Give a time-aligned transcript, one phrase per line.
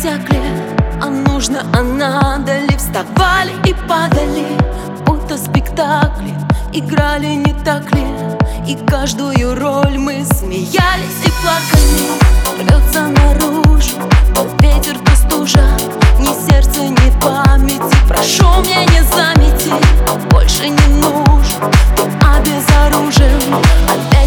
[0.00, 0.40] иссякли
[1.02, 4.46] А нужно, а надо ли Вставали и падали.
[5.06, 6.34] Будто спектакли
[6.72, 8.06] Играли не так ли?
[8.66, 12.60] И каждую роль мы смеялись и плакали.
[12.60, 13.96] Рвется наружу
[14.34, 15.66] То ветер, то стужа.
[16.18, 19.72] Ни сердце, ни памяти Прошу меня не заметить.
[20.30, 23.54] Больше не нужен Ты обезоружен.
[23.88, 24.19] Опять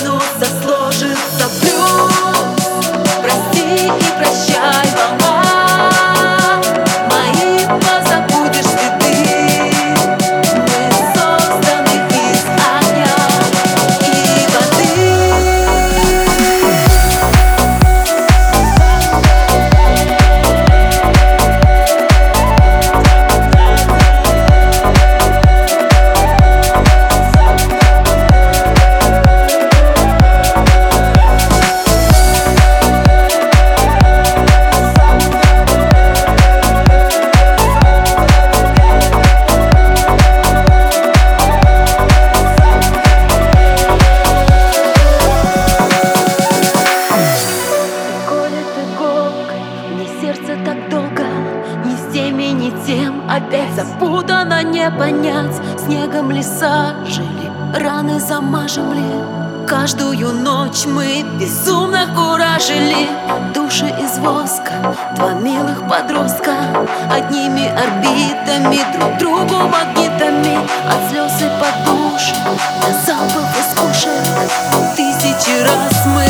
[0.00, 1.75] минуса сложится плюс
[53.36, 55.54] Опять запутано не понять.
[55.84, 63.10] Снегом леса жили Раны замажем ли Каждую ночь мы безумно куражили.
[63.52, 64.72] Души из воска
[65.16, 66.54] Два милых подростка.
[67.10, 70.56] Одними орбитами Друг другу магнитами.
[70.88, 72.36] От слез и подушек
[72.80, 74.96] До залпов из пушек.
[74.96, 76.26] Тысячи раз мы